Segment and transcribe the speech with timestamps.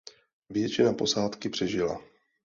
[0.49, 1.99] Většina posádky přežila.